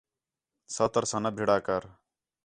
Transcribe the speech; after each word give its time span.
سوتر 0.75 1.03
ساں 1.11 1.21
نہ 1.23 1.29
بِھڑا 1.35 1.57
کر 1.67 1.83